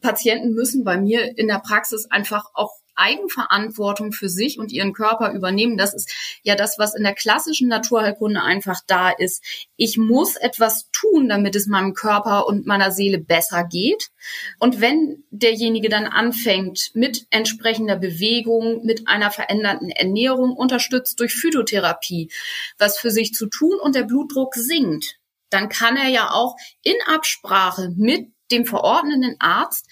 Patienten 0.00 0.52
müssen 0.52 0.84
bei 0.84 0.96
mir 0.96 1.36
in 1.36 1.48
der 1.48 1.58
Praxis 1.58 2.06
einfach 2.08 2.46
auch 2.54 2.79
Eigenverantwortung 3.00 4.12
für 4.12 4.28
sich 4.28 4.58
und 4.58 4.72
ihren 4.72 4.92
Körper 4.92 5.32
übernehmen. 5.32 5.76
Das 5.76 5.94
ist 5.94 6.12
ja 6.42 6.54
das, 6.54 6.78
was 6.78 6.94
in 6.94 7.02
der 7.02 7.14
klassischen 7.14 7.68
Naturheilkunde 7.68 8.42
einfach 8.42 8.80
da 8.86 9.10
ist. 9.10 9.42
Ich 9.76 9.96
muss 9.96 10.36
etwas 10.36 10.88
tun, 10.92 11.28
damit 11.28 11.56
es 11.56 11.66
meinem 11.66 11.94
Körper 11.94 12.46
und 12.46 12.66
meiner 12.66 12.90
Seele 12.90 13.18
besser 13.18 13.64
geht. 13.64 14.10
Und 14.58 14.80
wenn 14.80 15.24
derjenige 15.30 15.88
dann 15.88 16.06
anfängt 16.06 16.90
mit 16.94 17.26
entsprechender 17.30 17.96
Bewegung, 17.96 18.84
mit 18.84 19.08
einer 19.08 19.30
veränderten 19.30 19.90
Ernährung, 19.90 20.52
unterstützt 20.52 21.18
durch 21.20 21.32
Phytotherapie, 21.32 22.30
was 22.78 22.98
für 22.98 23.10
sich 23.10 23.32
zu 23.32 23.46
tun 23.46 23.78
und 23.80 23.94
der 23.94 24.04
Blutdruck 24.04 24.54
sinkt, 24.54 25.16
dann 25.50 25.68
kann 25.68 25.96
er 25.96 26.08
ja 26.08 26.30
auch 26.30 26.56
in 26.82 26.96
Absprache 27.06 27.92
mit 27.96 28.28
dem 28.50 28.66
verordnenden 28.66 29.36
Arzt 29.38 29.86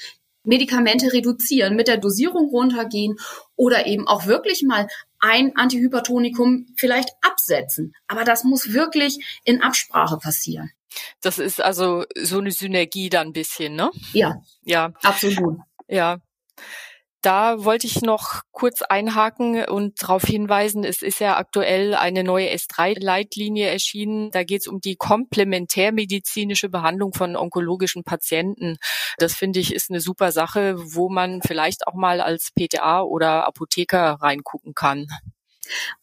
Medikamente 0.48 1.12
reduzieren, 1.12 1.76
mit 1.76 1.88
der 1.88 1.98
Dosierung 1.98 2.48
runtergehen 2.48 3.16
oder 3.54 3.86
eben 3.86 4.08
auch 4.08 4.26
wirklich 4.26 4.62
mal 4.66 4.88
ein 5.20 5.54
Antihypertonikum 5.54 6.66
vielleicht 6.76 7.10
absetzen. 7.20 7.92
Aber 8.06 8.24
das 8.24 8.44
muss 8.44 8.72
wirklich 8.72 9.40
in 9.44 9.62
Absprache 9.62 10.16
passieren. 10.16 10.70
Das 11.20 11.38
ist 11.38 11.60
also 11.60 12.04
so 12.16 12.38
eine 12.38 12.50
Synergie 12.50 13.10
dann 13.10 13.28
ein 13.28 13.32
bisschen, 13.32 13.74
ne? 13.74 13.90
Ja. 14.12 14.36
Ja. 14.62 14.92
Absolut. 15.02 15.58
Ja. 15.86 16.18
Da 17.20 17.64
wollte 17.64 17.88
ich 17.88 18.00
noch 18.00 18.42
kurz 18.52 18.82
einhaken 18.82 19.64
und 19.64 20.00
darauf 20.00 20.22
hinweisen, 20.22 20.84
es 20.84 21.02
ist 21.02 21.18
ja 21.18 21.36
aktuell 21.36 21.94
eine 21.94 22.22
neue 22.22 22.48
S3-Leitlinie 22.50 23.68
erschienen. 23.68 24.30
Da 24.30 24.44
geht 24.44 24.60
es 24.60 24.68
um 24.68 24.80
die 24.80 24.94
komplementärmedizinische 24.94 26.68
Behandlung 26.68 27.12
von 27.12 27.34
onkologischen 27.34 28.04
Patienten. 28.04 28.76
Das 29.18 29.34
finde 29.34 29.58
ich 29.58 29.74
ist 29.74 29.90
eine 29.90 30.00
super 30.00 30.30
Sache, 30.30 30.76
wo 30.78 31.08
man 31.08 31.42
vielleicht 31.42 31.88
auch 31.88 31.94
mal 31.94 32.20
als 32.20 32.50
PTA 32.54 33.02
oder 33.02 33.46
Apotheker 33.48 34.18
reingucken 34.20 34.74
kann. 34.74 35.06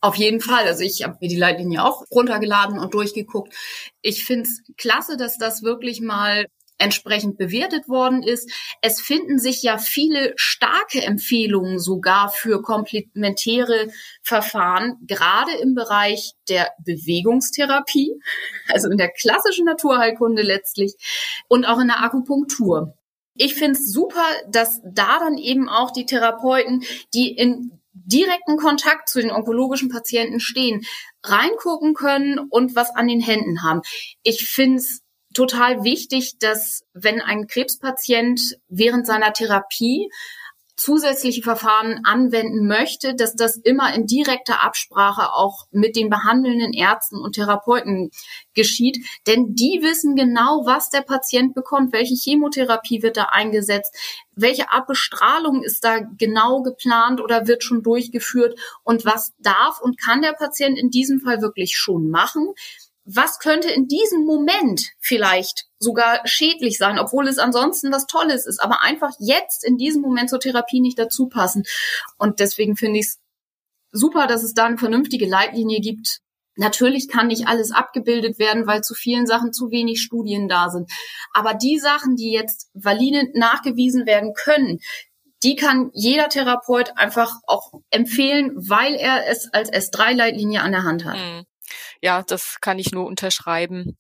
Auf 0.01 0.15
jeden 0.15 0.41
Fall. 0.41 0.65
Also 0.65 0.84
ich 0.84 1.03
habe 1.03 1.17
mir 1.22 1.29
die 1.29 1.38
Leitlinie 1.38 1.84
auch 1.84 2.03
runtergeladen 2.12 2.77
und 2.77 2.93
durchgeguckt. 2.93 3.53
Ich 4.01 4.25
finde 4.25 4.43
es 4.43 4.62
klasse, 4.77 5.17
dass 5.17 5.38
das 5.38 5.63
wirklich 5.63 6.01
mal 6.01 6.45
entsprechend 6.77 7.38
bewertet 7.38 7.88
worden 7.88 8.24
ist. 8.24 8.50
Es 8.82 9.01
finden 9.01 9.39
sich 9.39 9.63
ja 9.63 9.77
viele 9.77 10.34
starke 10.36 11.01
Empfehlungen 11.01 11.79
sogar 11.79 12.29
für 12.29 12.62
komplementäre 12.62 13.88
Verfahren, 14.22 14.98
gerade 15.01 15.53
im 15.62 15.74
Bereich 15.74 16.34
der 16.50 16.72
Bewegungstherapie, 16.84 18.13
also 18.67 18.89
in 18.89 18.98
der 18.98 19.12
klassischen 19.12 19.65
Naturheilkunde 19.65 20.41
letztlich 20.41 20.96
und 21.48 21.65
auch 21.65 21.79
in 21.79 21.88
der 21.88 22.03
Akupunktur. 22.03 22.98
Ich 23.36 23.55
finde 23.55 23.79
es 23.79 23.91
super, 23.91 24.24
dass 24.50 24.82
da 24.84 25.20
dann 25.20 25.38
eben 25.38 25.67
auch 25.67 25.91
die 25.91 26.05
Therapeuten, 26.05 26.84
die 27.13 27.32
in 27.36 27.82
direkten 27.94 28.58
Kontakt 28.58 29.10
zu 29.10 29.22
den 29.22 29.32
onkologischen 29.32 29.89
Patienten 29.89 30.39
stehen, 30.39 30.86
reingucken 31.24 31.94
können 31.94 32.39
und 32.39 32.75
was 32.75 32.96
an 32.96 33.08
den 33.08 33.22
Händen 33.22 33.63
haben. 33.63 33.82
Ich 34.24 34.48
finde 34.48 34.77
es 34.77 35.01
total 35.36 35.84
wichtig, 35.84 36.39
dass 36.39 36.84
wenn 36.94 37.22
ein 37.22 37.48
Krebspatient 37.48 38.58
während 38.68 39.06
seiner 39.06 39.34
Therapie 39.34 40.10
zusätzliche 40.77 41.42
Verfahren 41.42 42.01
anwenden 42.04 42.68
möchte, 42.68 43.15
dass 43.15 43.36
das 43.36 43.56
immer 43.56 43.94
in 43.94 44.08
direkter 44.08 44.63
Absprache 44.63 45.34
auch 45.34 45.68
mit 45.72 45.96
den 45.96 46.10
behandelnden 46.10 46.74
Ärzten 46.74 47.18
und 47.18 47.34
Therapeuten 47.36 48.12
geschieht. 48.54 48.98
Denn 49.25 49.56
die 49.56 49.80
wissen 49.82 50.15
genau, 50.15 50.65
was 50.65 50.89
der 50.89 51.01
Patient 51.01 51.56
bekommt, 51.56 51.94
welche 51.94 52.15
Chemotherapie 52.15 53.04
wird 53.04 53.15
da 53.15 53.25
eingesetzt, 53.32 53.96
welche 54.36 54.70
Abbestrahlung 54.70 55.63
ist 55.63 55.84
da 55.86 56.00
genau 56.18 56.62
geplant 56.62 57.22
oder 57.22 57.48
wird 57.48 57.63
schon 57.63 57.82
durchgeführt 57.82 58.60
und 58.84 59.06
was 59.06 59.34
darf 59.39 59.80
und 59.80 60.00
kann 60.00 60.22
der 60.22 60.34
Patient 60.34 60.77
in 60.77 60.89
diesem 60.89 61.22
Fall 61.22 61.42
wirklich 61.42 61.77
schon 61.77 62.10
machen 62.10 62.54
was 63.06 63.38
könnte 63.38 63.70
in 63.70 63.88
diesem 63.88 64.26
Moment 64.26 64.90
vielleicht 65.00 65.68
sogar 65.78 66.22
schädlich 66.26 66.78
sein, 66.78 66.98
obwohl 66.98 67.28
es 67.28 67.38
ansonsten 67.38 67.92
was 67.92 68.08
Tolles 68.08 68.48
ist, 68.48 68.62
aber 68.62 68.82
einfach 68.82 69.12
jetzt 69.20 69.64
in 69.64 69.78
diesem 69.78 70.02
Moment 70.02 70.30
zur 70.30 70.40
Therapie 70.40 70.82
nicht 70.82 70.98
dazu 70.98 71.28
passen. 71.28 71.64
Und 72.18 72.40
deswegen 72.40 72.76
finde 72.76 73.00
ich 73.00 73.06
es 73.06 73.20
super, 73.92 74.26
dass 74.26 74.44
es 74.44 74.54
da 74.54 74.66
eine 74.66 74.80
vernünftige 74.80 75.28
Leitlinie 75.28 75.82
gibt. 75.82 76.20
Natürlich 76.58 77.08
kann 77.08 77.28
nicht 77.28 77.48
alles 77.48 77.72
abgebildet 77.72 78.40
werden, 78.40 78.66
weil 78.66 78.82
zu 78.82 78.96
vielen 78.96 79.28
Sachen 79.28 79.54
zu 79.54 79.70
wenig 79.70 80.02
Studien 80.02 80.48
da 80.48 80.70
sind. 80.70 80.90
Aber 81.34 81.54
die 81.54 81.78
Sachen, 81.78 82.16
die 82.16 82.32
jetzt 82.32 82.70
valide 82.74 83.30
nachgewiesen 83.34 84.08
werden 84.08 84.34
können, 84.34 84.80
die 85.44 85.56
kann 85.56 85.92
jeder 85.94 86.30
Therapeut 86.30 86.98
einfach 86.98 87.36
auch 87.46 87.72
empfehlen, 87.92 88.54
weil 88.56 88.96
er 88.96 89.28
es 89.28 89.54
als 89.54 89.72
S3-Leitlinie 89.72 90.62
an 90.62 90.72
der 90.72 90.84
Hand 90.84 91.06
hat. 91.06 91.18
Mhm 91.18 91.46
ja, 92.01 92.24
das 92.24 92.58
kann 92.62 92.79
ich 92.79 92.91
nur 92.91 93.05
unterschreiben. 93.05 93.98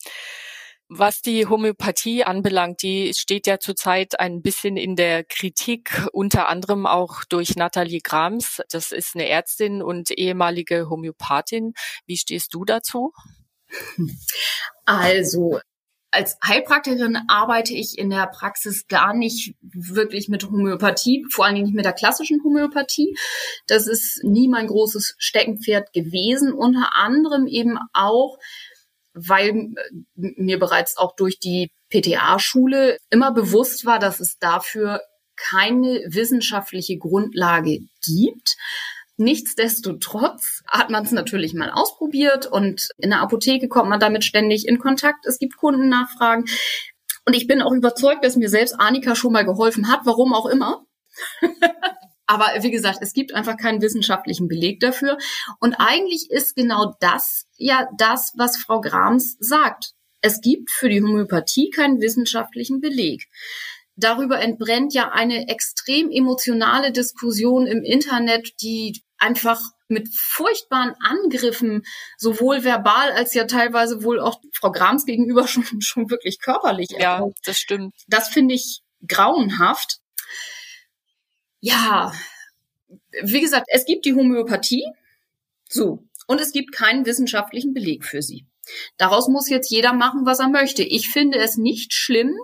Was 0.87 1.21
die 1.21 1.47
Homöopathie 1.47 2.25
anbelangt, 2.25 2.83
die 2.83 3.11
steht 3.15 3.47
ja 3.47 3.59
zurzeit 3.59 4.19
ein 4.19 4.43
bisschen 4.43 4.77
in 4.77 4.95
der 4.95 5.23
Kritik, 5.23 6.07
unter 6.13 6.47
anderem 6.47 6.85
auch 6.85 7.23
durch 7.23 7.55
Nathalie 7.55 8.01
Grams. 8.01 8.61
Das 8.69 8.91
ist 8.91 9.15
eine 9.15 9.27
Ärztin 9.27 9.81
und 9.81 10.11
ehemalige 10.11 10.87
Homöopathin. 10.87 11.73
Wie 12.05 12.17
stehst 12.17 12.53
du 12.53 12.65
dazu? 12.65 13.13
Also, 14.85 15.59
als 16.15 16.37
Heilpraktikerin 16.45 17.19
arbeite 17.27 17.73
ich 17.73 17.97
in 17.97 18.09
der 18.09 18.27
Praxis 18.27 18.87
gar 18.87 19.13
nicht 19.13 19.55
wirklich 19.61 20.29
mit 20.29 20.45
Homöopathie, 20.45 21.25
vor 21.29 21.45
allen 21.45 21.55
Dingen 21.55 21.67
nicht 21.67 21.75
mit 21.75 21.85
der 21.85 21.93
klassischen 21.93 22.41
Homöopathie. 22.43 23.17
Das 23.67 23.87
ist 23.87 24.23
nie 24.23 24.47
mein 24.47 24.67
großes 24.67 25.15
Steckenpferd 25.17 25.93
gewesen, 25.93 26.53
unter 26.53 26.95
anderem 26.95 27.47
eben 27.47 27.77
auch, 27.93 28.37
weil 29.13 29.73
mir 30.15 30.59
bereits 30.59 30.97
auch 30.97 31.15
durch 31.15 31.39
die 31.39 31.69
PTA-Schule 31.89 32.97
immer 33.09 33.31
bewusst 33.33 33.85
war, 33.85 33.99
dass 33.99 34.19
es 34.19 34.37
dafür 34.39 35.01
keine 35.35 36.01
wissenschaftliche 36.07 36.97
Grundlage 36.97 37.79
gibt. 38.03 38.55
Nichtsdestotrotz 39.17 40.63
hat 40.67 40.89
man 40.89 41.05
es 41.05 41.11
natürlich 41.11 41.53
mal 41.53 41.71
ausprobiert 41.71 42.47
und 42.47 42.89
in 42.97 43.11
der 43.11 43.21
Apotheke 43.21 43.69
kommt 43.69 43.89
man 43.89 43.99
damit 43.99 44.25
ständig 44.25 44.67
in 44.67 44.77
Kontakt. 44.77 45.25
Es 45.25 45.39
gibt 45.39 45.55
Kundennachfragen. 45.57 46.45
Und 47.25 47.35
ich 47.35 47.47
bin 47.47 47.61
auch 47.61 47.71
überzeugt, 47.71 48.25
dass 48.25 48.35
mir 48.35 48.49
selbst 48.49 48.79
Annika 48.79 49.15
schon 49.15 49.31
mal 49.31 49.45
geholfen 49.45 49.87
hat, 49.89 50.01
warum 50.03 50.33
auch 50.33 50.47
immer. 50.47 50.85
Aber 52.27 52.45
wie 52.61 52.71
gesagt, 52.71 52.99
es 53.01 53.13
gibt 53.13 53.33
einfach 53.33 53.55
keinen 53.55 53.81
wissenschaftlichen 53.81 54.47
Beleg 54.47 54.79
dafür. 54.79 55.17
Und 55.59 55.75
eigentlich 55.75 56.29
ist 56.29 56.55
genau 56.55 56.95
das 56.99 57.45
ja 57.57 57.87
das, 57.97 58.33
was 58.35 58.57
Frau 58.57 58.81
Grams 58.81 59.37
sagt. 59.39 59.93
Es 60.21 60.41
gibt 60.41 60.71
für 60.71 60.89
die 60.89 61.01
Homöopathie 61.01 61.69
keinen 61.69 62.01
wissenschaftlichen 62.01 62.81
Beleg. 62.81 63.27
Darüber 63.95 64.41
entbrennt 64.41 64.93
ja 64.93 65.11
eine 65.11 65.47
extrem 65.47 66.11
emotionale 66.11 66.91
Diskussion 66.91 67.65
im 67.65 67.83
Internet, 67.83 68.61
die 68.61 69.01
einfach 69.17 69.61
mit 69.87 70.09
furchtbaren 70.13 70.93
Angriffen, 70.99 71.83
sowohl 72.17 72.63
verbal 72.63 73.11
als 73.11 73.33
ja 73.33 73.45
teilweise 73.45 74.03
wohl 74.03 74.19
auch 74.19 74.41
Frau 74.53 74.71
Grams 74.71 75.05
gegenüber 75.05 75.47
schon, 75.47 75.81
schon 75.81 76.09
wirklich 76.09 76.39
körperlich. 76.39 76.89
Ja, 76.97 77.27
das 77.43 77.57
stimmt. 77.57 77.95
Das 78.07 78.29
finde 78.29 78.55
ich 78.55 78.81
grauenhaft. 79.07 79.99
Ja, 81.59 82.13
wie 83.23 83.41
gesagt, 83.41 83.67
es 83.69 83.85
gibt 83.85 84.05
die 84.05 84.13
Homöopathie. 84.13 84.85
So. 85.69 86.03
Und 86.27 86.41
es 86.41 86.51
gibt 86.51 86.71
keinen 86.71 87.05
wissenschaftlichen 87.05 87.73
Beleg 87.73 88.03
für 88.03 88.21
sie. 88.21 88.45
Daraus 88.97 89.27
muss 89.27 89.49
jetzt 89.49 89.69
jeder 89.69 89.93
machen, 89.93 90.25
was 90.25 90.39
er 90.39 90.49
möchte. 90.49 90.83
Ich 90.83 91.09
finde 91.09 91.37
es 91.37 91.57
nicht 91.57 91.93
schlimm, 91.93 92.35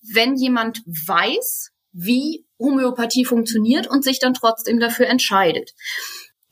wenn 0.00 0.34
jemand 0.34 0.82
weiß, 0.86 1.71
wie 1.92 2.46
Homöopathie 2.58 3.24
funktioniert 3.24 3.86
und 3.86 4.04
sich 4.04 4.18
dann 4.18 4.34
trotzdem 4.34 4.80
dafür 4.80 5.06
entscheidet. 5.06 5.72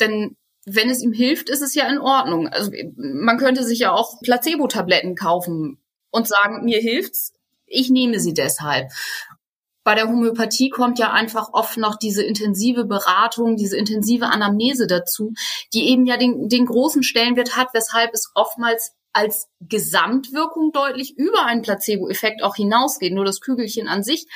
Denn 0.00 0.36
wenn 0.66 0.90
es 0.90 1.02
ihm 1.02 1.12
hilft, 1.12 1.48
ist 1.48 1.62
es 1.62 1.74
ja 1.74 1.88
in 1.88 1.98
Ordnung. 1.98 2.48
Also 2.48 2.70
man 2.96 3.38
könnte 3.38 3.64
sich 3.64 3.78
ja 3.80 3.92
auch 3.92 4.20
Placebo-Tabletten 4.22 5.14
kaufen 5.14 5.78
und 6.10 6.28
sagen, 6.28 6.64
mir 6.64 6.80
hilft's, 6.80 7.32
ich 7.66 7.90
nehme 7.90 8.20
sie 8.20 8.34
deshalb. 8.34 8.90
Bei 9.82 9.94
der 9.94 10.08
Homöopathie 10.08 10.68
kommt 10.68 10.98
ja 10.98 11.12
einfach 11.12 11.48
oft 11.52 11.78
noch 11.78 11.96
diese 11.96 12.22
intensive 12.22 12.84
Beratung, 12.84 13.56
diese 13.56 13.78
intensive 13.78 14.26
Anamnese 14.26 14.86
dazu, 14.86 15.32
die 15.72 15.88
eben 15.88 16.04
ja 16.04 16.18
den, 16.18 16.48
den 16.48 16.66
großen 16.66 17.02
Stellenwert 17.02 17.56
hat, 17.56 17.68
weshalb 17.72 18.12
es 18.12 18.30
oftmals 18.34 18.92
als 19.12 19.48
Gesamtwirkung 19.60 20.72
deutlich 20.72 21.16
über 21.16 21.46
einen 21.46 21.62
Placebo-Effekt 21.62 22.42
auch 22.42 22.56
hinausgeht. 22.56 23.14
Nur 23.14 23.24
das 23.24 23.40
Kügelchen 23.40 23.88
an 23.88 24.02
sich 24.02 24.26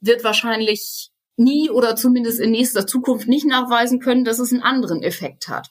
wird 0.00 0.24
wahrscheinlich 0.24 1.10
nie 1.36 1.70
oder 1.70 1.96
zumindest 1.96 2.40
in 2.40 2.50
nächster 2.50 2.86
Zukunft 2.86 3.28
nicht 3.28 3.46
nachweisen 3.46 4.00
können, 4.00 4.24
dass 4.24 4.38
es 4.38 4.52
einen 4.52 4.62
anderen 4.62 5.02
Effekt 5.02 5.48
hat. 5.48 5.68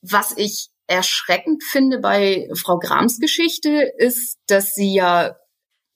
Was 0.00 0.36
ich 0.36 0.68
erschreckend 0.86 1.62
finde 1.64 1.98
bei 1.98 2.48
Frau 2.54 2.78
Grams 2.78 3.18
Geschichte 3.18 3.92
ist, 3.98 4.38
dass 4.46 4.74
sie 4.74 4.94
ja 4.94 5.36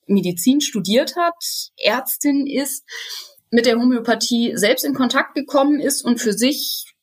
Medizin 0.06 0.60
studiert 0.60 1.16
hat, 1.16 1.70
Ärztin 1.76 2.46
ist, 2.46 2.84
mit 3.50 3.66
der 3.66 3.78
Homöopathie 3.78 4.56
selbst 4.56 4.84
in 4.84 4.94
Kontakt 4.94 5.34
gekommen 5.34 5.80
ist 5.80 6.02
und 6.02 6.20
für 6.20 6.32
sich 6.32 6.94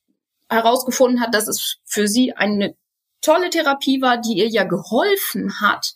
herausgefunden 0.49 1.21
hat, 1.21 1.33
dass 1.33 1.47
es 1.47 1.77
für 1.85 2.07
sie 2.07 2.33
eine 2.33 2.75
tolle 3.21 3.49
Therapie 3.49 4.01
war, 4.01 4.17
die 4.19 4.37
ihr 4.37 4.49
ja 4.49 4.63
geholfen 4.63 5.61
hat, 5.61 5.93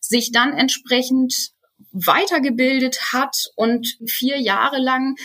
sich 0.00 0.32
dann 0.32 0.52
entsprechend 0.52 1.52
weitergebildet 1.90 3.12
hat 3.12 3.50
und 3.56 3.98
vier 4.06 4.40
Jahre 4.40 4.78
lang 4.78 5.16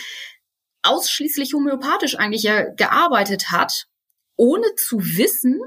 ausschließlich 0.82 1.54
homöopathisch 1.54 2.16
eigentlich 2.16 2.42
ja 2.42 2.64
gearbeitet 2.74 3.50
hat, 3.50 3.86
ohne 4.36 4.74
zu 4.76 4.98
wissen, 4.98 5.60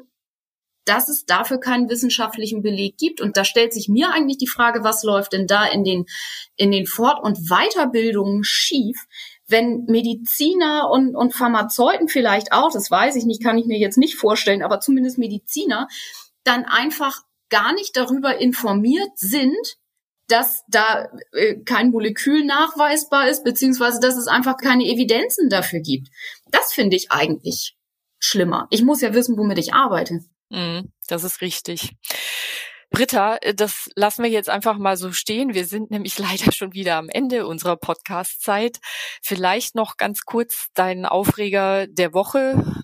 dass 0.85 1.09
es 1.09 1.25
dafür 1.25 1.59
keinen 1.59 1.89
wissenschaftlichen 1.89 2.63
Beleg 2.63 2.97
gibt. 2.97 3.21
Und 3.21 3.37
da 3.37 3.45
stellt 3.45 3.73
sich 3.73 3.87
mir 3.87 4.11
eigentlich 4.11 4.37
die 4.37 4.47
Frage, 4.47 4.83
was 4.83 5.03
läuft 5.03 5.33
denn 5.33 5.47
da 5.47 5.65
in 5.65 5.83
den, 5.83 6.05
in 6.55 6.71
den 6.71 6.87
Fort- 6.87 7.23
und 7.23 7.49
Weiterbildungen 7.49 8.43
schief, 8.43 9.05
wenn 9.47 9.85
Mediziner 9.87 10.89
und, 10.89 11.15
und 11.15 11.35
Pharmazeuten 11.35 12.07
vielleicht 12.07 12.51
auch, 12.51 12.71
das 12.71 12.89
weiß 12.89 13.15
ich 13.15 13.25
nicht, 13.25 13.43
kann 13.43 13.57
ich 13.57 13.65
mir 13.65 13.77
jetzt 13.77 13.97
nicht 13.97 14.15
vorstellen, 14.15 14.63
aber 14.63 14.79
zumindest 14.79 15.17
Mediziner, 15.17 15.87
dann 16.43 16.65
einfach 16.65 17.21
gar 17.49 17.73
nicht 17.73 17.95
darüber 17.95 18.37
informiert 18.39 19.11
sind, 19.15 19.77
dass 20.31 20.63
da 20.67 21.09
äh, 21.33 21.57
kein 21.65 21.91
Molekül 21.91 22.45
nachweisbar 22.45 23.27
ist, 23.29 23.43
beziehungsweise 23.43 23.99
dass 23.99 24.15
es 24.15 24.27
einfach 24.27 24.57
keine 24.57 24.85
Evidenzen 24.85 25.49
dafür 25.49 25.79
gibt. 25.79 26.07
Das 26.51 26.73
finde 26.73 26.95
ich 26.95 27.11
eigentlich 27.11 27.75
schlimmer. 28.19 28.67
Ich 28.69 28.83
muss 28.83 29.01
ja 29.01 29.13
wissen, 29.13 29.37
womit 29.37 29.57
ich 29.57 29.73
arbeite. 29.73 30.21
Mm, 30.49 30.81
das 31.07 31.23
ist 31.23 31.41
richtig. 31.41 31.95
Britta, 32.91 33.37
das 33.55 33.89
lassen 33.95 34.21
wir 34.21 34.29
jetzt 34.29 34.49
einfach 34.49 34.77
mal 34.77 34.97
so 34.97 35.13
stehen. 35.13 35.53
Wir 35.53 35.65
sind 35.65 35.91
nämlich 35.91 36.17
leider 36.19 36.51
schon 36.51 36.73
wieder 36.73 36.97
am 36.97 37.09
Ende 37.09 37.47
unserer 37.47 37.77
Podcast-Zeit. 37.77 38.77
Vielleicht 39.21 39.75
noch 39.75 39.97
ganz 39.97 40.21
kurz 40.21 40.67
deinen 40.73 41.05
Aufreger 41.05 41.87
der 41.87 42.13
Woche. 42.13 42.83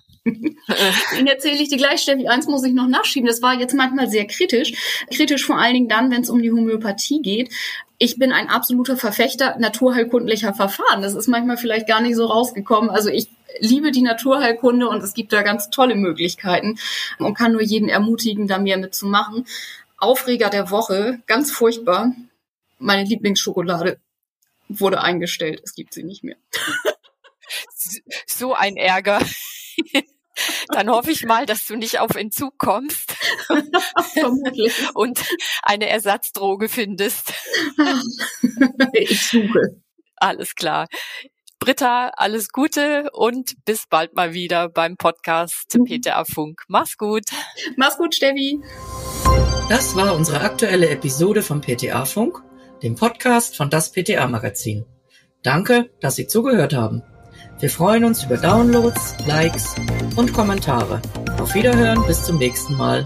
Den 1.16 1.26
erzähle 1.26 1.62
ich 1.62 1.68
dir 1.68 1.78
gleich, 1.78 2.02
Steffi. 2.02 2.28
Eins 2.28 2.46
muss 2.46 2.64
ich 2.64 2.74
noch 2.74 2.86
nachschieben. 2.86 3.26
Das 3.26 3.42
war 3.42 3.54
jetzt 3.58 3.74
manchmal 3.74 4.08
sehr 4.08 4.26
kritisch. 4.26 5.04
Kritisch 5.10 5.44
vor 5.44 5.58
allen 5.58 5.74
Dingen 5.74 5.88
dann, 5.88 6.10
wenn 6.10 6.22
es 6.22 6.30
um 6.30 6.42
die 6.42 6.50
Homöopathie 6.50 7.22
geht. 7.22 7.50
Ich 7.98 8.18
bin 8.18 8.32
ein 8.32 8.48
absoluter 8.48 8.96
Verfechter 8.96 9.56
naturheilkundlicher 9.58 10.54
Verfahren. 10.54 11.02
Das 11.02 11.14
ist 11.14 11.26
manchmal 11.26 11.56
vielleicht 11.56 11.88
gar 11.88 12.00
nicht 12.00 12.16
so 12.16 12.26
rausgekommen. 12.26 12.90
Also 12.90 13.08
ich 13.08 13.28
liebe 13.60 13.90
die 13.90 14.02
Naturheilkunde 14.02 14.88
und 14.88 15.02
es 15.02 15.14
gibt 15.14 15.32
da 15.32 15.42
ganz 15.42 15.70
tolle 15.70 15.94
Möglichkeiten 15.94 16.78
und 17.18 17.34
kann 17.34 17.52
nur 17.52 17.62
jeden 17.62 17.88
ermutigen, 17.88 18.46
da 18.46 18.58
mehr 18.58 18.78
mitzumachen. 18.78 19.46
Aufreger 19.96 20.48
der 20.50 20.70
Woche, 20.70 21.20
ganz 21.26 21.50
furchtbar. 21.50 22.12
Meine 22.78 23.08
Lieblingsschokolade 23.08 23.98
wurde 24.68 25.02
eingestellt. 25.02 25.60
Es 25.64 25.74
gibt 25.74 25.94
sie 25.94 26.04
nicht 26.04 26.22
mehr. 26.22 26.36
so 28.26 28.54
ein 28.54 28.76
Ärger. 28.76 29.20
Dann 30.68 30.90
hoffe 30.90 31.10
ich 31.10 31.24
mal, 31.24 31.46
dass 31.46 31.66
du 31.66 31.76
nicht 31.76 32.00
auf 32.00 32.14
Entzug 32.14 32.58
kommst 32.58 33.14
und 34.94 35.24
eine 35.62 35.88
Ersatzdroge 35.88 36.68
findest. 36.68 37.32
Ich 38.92 39.28
suche. 39.28 39.80
Alles 40.16 40.54
klar. 40.54 40.86
Britta, 41.60 42.12
alles 42.16 42.50
Gute 42.50 43.10
und 43.12 43.54
bis 43.64 43.86
bald 43.88 44.14
mal 44.14 44.32
wieder 44.32 44.68
beim 44.68 44.96
Podcast 44.96 45.76
mhm. 45.76 45.84
PTA 45.84 46.24
Funk. 46.24 46.62
Mach's 46.68 46.96
gut. 46.96 47.24
Mach's 47.76 47.98
gut, 47.98 48.14
Steffi. 48.14 48.60
Das 49.68 49.96
war 49.96 50.14
unsere 50.14 50.40
aktuelle 50.40 50.88
Episode 50.88 51.42
vom 51.42 51.60
PTA 51.60 52.04
Funk, 52.04 52.42
dem 52.82 52.94
Podcast 52.94 53.56
von 53.56 53.70
das 53.70 53.92
PTA 53.92 54.28
Magazin. 54.28 54.86
Danke, 55.42 55.90
dass 56.00 56.16
Sie 56.16 56.26
zugehört 56.26 56.74
haben. 56.74 57.02
Wir 57.60 57.70
freuen 57.70 58.04
uns 58.04 58.22
über 58.22 58.36
Downloads, 58.36 59.16
Likes 59.26 59.74
und 60.14 60.32
Kommentare. 60.32 61.02
Auf 61.40 61.54
Wiederhören, 61.54 62.06
bis 62.06 62.24
zum 62.24 62.38
nächsten 62.38 62.74
Mal. 62.74 63.04